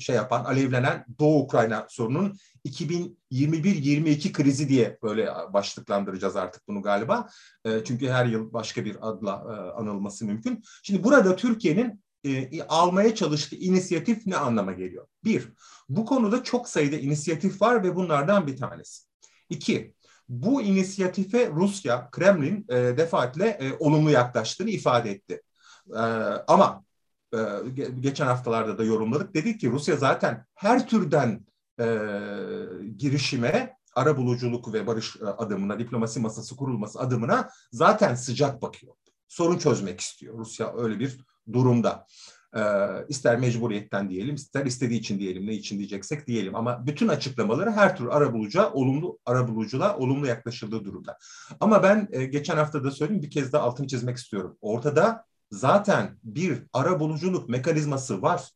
şey 0.00 0.16
yapan, 0.16 0.44
alevlenen 0.44 1.04
Doğu 1.18 1.42
Ukrayna 1.42 1.86
sorunun 1.88 2.36
2021-22 2.68 4.32
krizi 4.32 4.68
diye 4.68 4.98
böyle 5.02 5.28
başlıklandıracağız 5.52 6.36
artık 6.36 6.68
bunu 6.68 6.82
galiba. 6.82 7.28
E, 7.64 7.84
çünkü 7.84 8.08
her 8.08 8.26
yıl 8.26 8.52
başka 8.52 8.84
bir 8.84 8.96
adla 9.00 9.32
e, 9.32 9.80
anılması 9.80 10.24
mümkün. 10.24 10.62
Şimdi 10.82 11.04
burada 11.04 11.36
Türkiye'nin 11.36 12.02
e, 12.24 12.62
almaya 12.62 13.14
çalıştığı 13.14 13.56
inisiyatif 13.56 14.26
ne 14.26 14.36
anlama 14.36 14.72
geliyor? 14.72 15.06
Bir, 15.24 15.52
bu 15.88 16.04
konuda 16.04 16.42
çok 16.42 16.68
sayıda 16.68 16.96
inisiyatif 16.96 17.62
var 17.62 17.84
ve 17.84 17.96
bunlardan 17.96 18.46
bir 18.46 18.56
tanesi. 18.56 19.04
İki, 19.50 19.94
bu 20.28 20.62
inisiyatife 20.62 21.50
Rusya, 21.50 22.10
Kremlin 22.10 22.66
e, 22.68 22.74
defaatle 22.74 23.46
e, 23.46 23.72
olumlu 23.78 24.10
yaklaştığını 24.10 24.70
ifade 24.70 25.10
etti. 25.10 25.42
E, 25.90 26.00
ama 26.46 26.84
e, 27.34 27.38
geçen 28.00 28.26
haftalarda 28.26 28.78
da 28.78 28.84
yorumladık. 28.84 29.34
Dedik 29.34 29.60
ki 29.60 29.70
Rusya 29.70 29.96
zaten 29.96 30.46
her 30.54 30.88
türden 30.88 31.46
e, 31.80 31.86
girişime, 32.96 33.76
ara 33.94 34.16
buluculuk 34.16 34.72
ve 34.72 34.86
barış 34.86 35.16
e, 35.16 35.24
adımına, 35.24 35.78
diplomasi 35.78 36.20
masası 36.20 36.56
kurulması 36.56 37.00
adımına 37.00 37.50
zaten 37.72 38.14
sıcak 38.14 38.62
bakıyor. 38.62 38.94
Sorun 39.28 39.58
çözmek 39.58 40.00
istiyor. 40.00 40.38
Rusya 40.38 40.76
öyle 40.76 40.98
bir 40.98 41.18
durumda. 41.52 42.06
E, 42.56 42.60
ister 43.08 43.38
mecburiyetten 43.38 44.10
diyelim, 44.10 44.34
ister 44.34 44.66
istediği 44.66 45.00
için 45.00 45.18
diyelim, 45.18 45.46
ne 45.46 45.52
için 45.52 45.78
diyeceksek 45.78 46.26
diyelim. 46.26 46.54
Ama 46.54 46.86
bütün 46.86 47.08
açıklamaları 47.08 47.70
her 47.70 47.96
tür 47.96 48.06
arabulucuya, 48.06 48.72
olumlu 48.72 49.18
arabuluculuğa 49.26 49.96
olumlu 49.96 50.26
yaklaşıldığı 50.26 50.84
durumda. 50.84 51.18
Ama 51.60 51.82
ben 51.82 52.08
e, 52.12 52.24
geçen 52.24 52.56
hafta 52.56 52.84
da 52.84 52.90
söyledim, 52.90 53.22
bir 53.22 53.30
kez 53.30 53.52
daha 53.52 53.62
altını 53.62 53.86
çizmek 53.86 54.16
istiyorum. 54.16 54.58
Ortada 54.60 55.24
zaten 55.50 56.18
bir 56.24 56.62
arabuluculuk 56.72 57.48
mekanizması 57.48 58.22
var. 58.22 58.50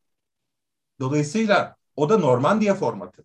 Dolayısıyla 1.01 1.77
o 1.97 2.09
da 2.09 2.19
Normandiya 2.19 2.75
formatı. 2.75 3.25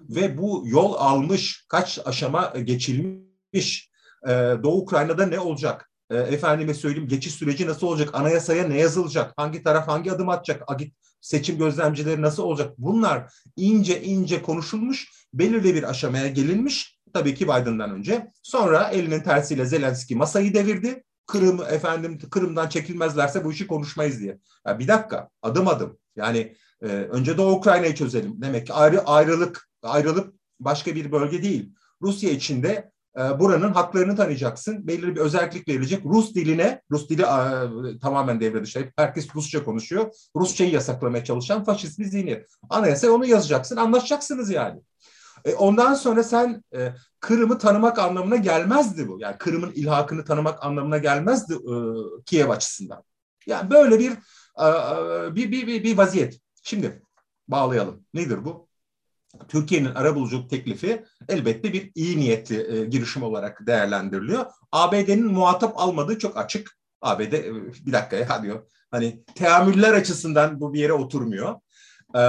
Ve 0.00 0.38
bu 0.38 0.62
yol 0.66 0.94
almış, 0.94 1.64
kaç 1.68 1.98
aşama 2.04 2.52
geçilmiş, 2.64 3.90
e, 4.26 4.30
Doğu 4.62 4.82
Ukrayna'da 4.82 5.26
ne 5.26 5.40
olacak? 5.40 5.90
E, 6.10 6.16
efendime 6.16 6.74
söyleyeyim 6.74 7.08
geçiş 7.08 7.34
süreci 7.34 7.66
nasıl 7.66 7.86
olacak? 7.86 8.10
Anayasaya 8.12 8.68
ne 8.68 8.78
yazılacak? 8.78 9.32
Hangi 9.36 9.62
taraf 9.62 9.88
hangi 9.88 10.12
adım 10.12 10.28
atacak? 10.28 10.62
Agit 10.66 10.94
seçim 11.20 11.58
gözlemcileri 11.58 12.22
nasıl 12.22 12.42
olacak? 12.42 12.74
Bunlar 12.78 13.34
ince 13.56 14.02
ince 14.02 14.42
konuşulmuş, 14.42 15.12
belirli 15.34 15.74
bir 15.74 15.90
aşamaya 15.90 16.28
gelinmiş. 16.28 16.98
Tabii 17.12 17.34
ki 17.34 17.44
Biden'dan 17.44 17.90
önce. 17.90 18.30
Sonra 18.42 18.88
elinin 18.88 19.20
tersiyle 19.20 19.66
Zelenski 19.66 20.16
masayı 20.16 20.54
devirdi. 20.54 21.04
Kırım 21.26 21.62
efendim 21.62 22.18
Kırım'dan 22.30 22.68
çekilmezlerse 22.68 23.44
bu 23.44 23.52
işi 23.52 23.66
konuşmayız 23.66 24.20
diye. 24.20 24.38
Ya 24.66 24.78
bir 24.78 24.88
dakika, 24.88 25.28
adım 25.42 25.68
adım. 25.68 25.98
Yani 26.16 26.56
e, 26.82 26.86
önce 26.86 27.38
Doğu 27.38 27.52
Ukrayna'yı 27.52 27.94
çözelim. 27.94 28.42
Demek 28.42 28.66
ki 28.66 28.72
ayrı 28.72 29.00
ayrılık 29.00 29.68
ayrılıp 29.82 30.34
başka 30.60 30.94
bir 30.94 31.12
bölge 31.12 31.42
değil. 31.42 31.72
Rusya 32.02 32.30
içinde 32.30 32.92
buranın 33.16 33.72
haklarını 33.72 34.16
tanıyacaksın. 34.16 34.86
Belirli 34.86 35.16
bir 35.16 35.20
özellik 35.20 35.68
verilecek. 35.68 36.04
Rus 36.04 36.34
diline, 36.34 36.82
Rus 36.90 37.08
dili 37.08 37.22
tamamen 38.00 38.40
devre 38.40 38.62
dışı. 38.62 38.92
Herkes 38.96 39.34
Rusça 39.34 39.64
konuşuyor. 39.64 40.10
Rusçayı 40.36 40.70
yasaklamaya 40.70 41.24
çalışan 41.24 41.64
faşist 41.64 41.98
bir 41.98 42.04
zihniyet. 42.04 42.46
Anayasa 42.70 43.10
onu 43.10 43.26
yazacaksın, 43.26 43.76
anlaşacaksınız 43.76 44.50
yani. 44.50 44.80
E, 45.44 45.54
ondan 45.54 45.94
sonra 45.94 46.22
sen 46.22 46.62
e, 46.76 46.92
Kırım'ı 47.20 47.58
tanımak 47.58 47.98
anlamına 47.98 48.36
gelmezdi 48.36 49.08
bu. 49.08 49.20
Yani 49.20 49.38
Kırım'ın 49.38 49.72
ilhakını 49.72 50.24
tanımak 50.24 50.64
anlamına 50.64 50.98
gelmezdi 50.98 51.54
e, 51.54 51.74
Kiev 52.26 52.50
açısından. 52.50 53.02
Yani 53.46 53.70
böyle 53.70 53.98
bir, 53.98 54.12
bir, 55.34 55.52
bir, 55.52 55.66
bir, 55.66 55.84
bir 55.84 55.98
vaziyet. 55.98 56.40
Şimdi 56.62 57.02
bağlayalım. 57.48 58.04
Nedir 58.14 58.44
bu? 58.44 58.63
Türkiye'nin 59.48 59.94
arabuluculuk 59.94 60.50
teklifi 60.50 61.04
elbette 61.28 61.72
bir 61.72 61.90
iyi 61.94 62.18
niyetli 62.18 62.76
e, 62.76 62.84
girişim 62.84 63.22
olarak 63.22 63.66
değerlendiriliyor. 63.66 64.46
ABD'nin 64.72 65.26
muhatap 65.26 65.72
almadığı 65.76 66.18
çok 66.18 66.36
açık. 66.36 66.78
ABD 67.02 67.32
e, 67.32 67.54
bir 67.86 67.92
dakika 67.92 68.16
ya 68.16 68.42
diyor. 68.42 68.66
Hani 68.90 69.24
teamüller 69.34 69.92
açısından 69.92 70.60
bu 70.60 70.74
bir 70.74 70.80
yere 70.80 70.92
oturmuyor. 70.92 71.54
E, 72.14 72.20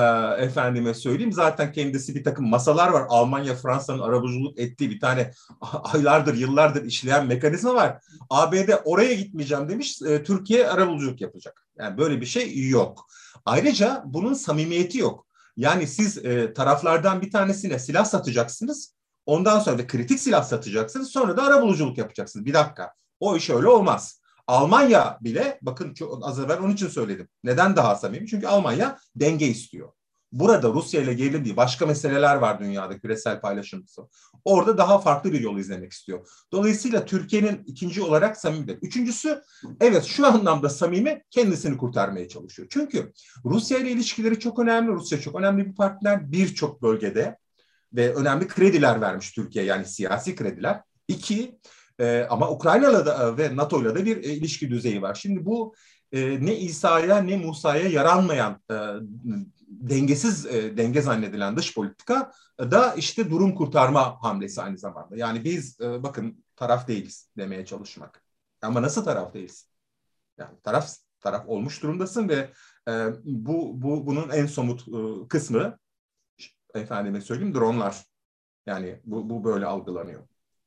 efendime 0.43 0.93
söyleyeyim 0.93 1.33
zaten 1.33 1.71
kendisi 1.71 2.15
bir 2.15 2.23
takım 2.23 2.49
masalar 2.49 2.89
var. 2.89 3.05
Almanya, 3.09 3.55
Fransa'nın 3.55 3.99
arabuluculuk 3.99 4.59
ettiği 4.59 4.89
bir 4.89 4.99
tane 4.99 5.31
aylardır, 5.61 6.33
yıllardır 6.33 6.85
işleyen 6.85 7.27
mekanizma 7.27 7.75
var. 7.75 7.97
ABD 8.29 8.69
oraya 8.85 9.13
gitmeyeceğim 9.13 9.69
demiş. 9.69 10.01
E, 10.01 10.23
Türkiye 10.23 10.67
arabuluculuk 10.67 11.21
yapacak. 11.21 11.67
Yani 11.79 11.97
böyle 11.97 12.21
bir 12.21 12.25
şey 12.25 12.69
yok. 12.69 13.07
Ayrıca 13.45 14.03
bunun 14.05 14.33
samimiyeti 14.33 14.97
yok. 14.97 15.24
Yani 15.57 15.87
siz 15.87 16.17
e, 16.17 16.53
taraflardan 16.53 17.21
bir 17.21 17.31
tanesine 17.31 17.79
silah 17.79 18.05
satacaksınız. 18.05 18.95
Ondan 19.25 19.59
sonra 19.59 19.77
da 19.77 19.87
kritik 19.87 20.19
silah 20.19 20.43
satacaksınız. 20.43 21.09
Sonra 21.09 21.37
da 21.37 21.43
arabuluculuk 21.43 21.97
yapacaksınız. 21.97 22.45
Bir 22.45 22.53
dakika. 22.53 22.93
O 23.19 23.35
iş 23.35 23.49
öyle 23.49 23.67
olmaz. 23.67 24.21
Almanya 24.47 25.17
bile 25.21 25.59
bakın 25.61 25.93
çok 25.93 26.27
az 26.27 26.39
evvel 26.39 26.59
onun 26.59 26.73
için 26.73 26.87
söyledim. 26.87 27.27
Neden 27.43 27.75
daha 27.75 27.95
samimi? 27.95 28.27
Çünkü 28.27 28.47
Almanya 28.47 28.97
denge 29.15 29.47
istiyor. 29.47 29.91
Burada 30.35 30.69
Rusya 30.69 31.01
ile 31.01 31.13
gerilim 31.13 31.45
değil 31.45 31.57
başka 31.57 31.85
meseleler 31.85 32.35
var 32.35 32.59
dünyada 32.59 32.99
küresel 32.99 33.41
paylaşımcısı. 33.41 34.01
Orada 34.45 34.77
daha 34.77 34.99
farklı 34.99 35.33
bir 35.33 35.39
yol 35.39 35.57
izlemek 35.57 35.91
istiyor. 35.91 36.27
Dolayısıyla 36.51 37.05
Türkiye'nin 37.05 37.63
ikinci 37.65 38.01
olarak 38.01 38.37
samimi. 38.37 38.71
Üçüncüsü 38.81 39.41
evet 39.79 40.03
şu 40.03 40.27
anlamda 40.27 40.69
samimi 40.69 41.21
kendisini 41.29 41.77
kurtarmaya 41.77 42.27
çalışıyor. 42.27 42.67
Çünkü 42.71 43.13
Rusya 43.45 43.77
ile 43.77 43.91
ilişkileri 43.91 44.39
çok 44.39 44.59
önemli. 44.59 44.91
Rusya 44.91 45.21
çok 45.21 45.35
önemli 45.35 45.65
bir 45.65 45.75
partner 45.75 46.31
birçok 46.31 46.81
bölgede 46.81 47.37
ve 47.93 48.13
önemli 48.15 48.47
krediler 48.47 49.01
vermiş 49.01 49.31
Türkiye 49.31 49.65
yani 49.65 49.85
siyasi 49.85 50.35
krediler. 50.35 50.81
İki 51.07 51.59
e, 51.99 52.27
ama 52.29 52.49
Ukrayna'la 52.49 53.05
da 53.05 53.37
ve 53.37 53.55
NATO'yla 53.55 53.95
da 53.95 54.05
bir 54.05 54.17
e, 54.17 54.33
ilişki 54.33 54.69
düzeyi 54.69 55.01
var. 55.01 55.13
Şimdi 55.13 55.45
bu 55.45 55.75
e, 56.11 56.45
ne 56.45 56.55
İsa'ya 56.55 57.17
ne 57.17 57.37
Musa'ya 57.37 57.89
yaranmayan 57.89 58.61
e, 58.71 58.75
dengesiz 59.67 60.45
e, 60.45 60.77
denge 60.77 61.01
zannedilen 61.01 61.57
dış 61.57 61.75
politika 61.75 62.31
da 62.59 62.93
işte 62.93 63.29
durum 63.29 63.55
kurtarma 63.55 64.23
hamlesi 64.23 64.61
aynı 64.61 64.77
zamanda. 64.77 65.15
Yani 65.17 65.43
biz 65.43 65.81
e, 65.81 66.03
bakın 66.03 66.43
taraf 66.55 66.87
değiliz 66.87 67.29
demeye 67.37 67.65
çalışmak. 67.65 68.23
Ama 68.61 68.81
nasıl 68.81 69.05
taraf 69.05 69.33
değiliz? 69.33 69.69
Yani 70.37 70.61
taraf 70.63 70.89
taraf 71.19 71.43
olmuş 71.47 71.83
durumdasın 71.83 72.29
ve 72.29 72.49
bu 73.23 73.81
bu 73.81 74.07
bunun 74.07 74.29
en 74.29 74.45
somut 74.45 74.85
kısmı 75.29 75.77
efendime 76.73 77.21
söyleyeyim 77.21 77.55
dronlar. 77.55 78.05
Yani 78.65 79.01
bu 79.05 79.29
bu 79.29 79.43
böyle 79.43 79.65
algılanıyor. 79.65 80.21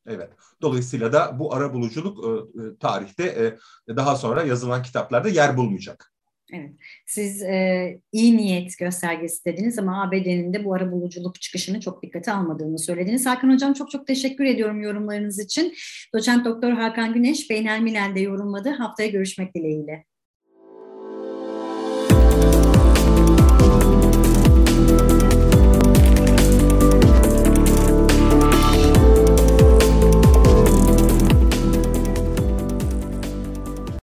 Evet. 0.09 0.31
Dolayısıyla 0.62 1.12
da 1.12 1.38
bu 1.38 1.55
ara 1.55 1.75
buluculuk 1.75 2.25
e, 2.25 2.29
e, 2.62 2.77
tarihte 2.77 3.57
e, 3.88 3.97
daha 3.97 4.16
sonra 4.16 4.42
yazılan 4.42 4.83
kitaplarda 4.83 5.29
yer 5.29 5.57
bulmayacak. 5.57 6.12
Evet. 6.53 6.71
Siz 7.07 7.42
e, 7.42 8.01
iyi 8.12 8.37
niyet 8.37 8.79
göstergesi 8.79 9.44
dediniz 9.44 9.79
ama 9.79 10.03
ABD'nin 10.03 10.53
de 10.55 10.64
bu 10.64 10.75
ara 10.75 10.92
buluculuk 10.92 11.40
çıkışını 11.40 11.81
çok 11.81 12.03
dikkate 12.03 12.33
almadığını 12.33 12.79
söylediniz. 12.79 13.27
Hakan 13.27 13.53
Hocam 13.53 13.73
çok 13.73 13.90
çok 13.90 14.07
teşekkür 14.07 14.44
ediyorum 14.44 14.81
yorumlarınız 14.81 15.38
için. 15.38 15.75
Doçent 16.14 16.44
Doktor 16.44 16.73
Hakan 16.73 17.14
Güneş 17.14 17.51
Beynel 17.51 17.81
Milel'de 17.81 18.21
yorumladı. 18.21 18.71
Haftaya 18.71 19.09
görüşmek 19.09 19.55
dileğiyle. 19.55 20.05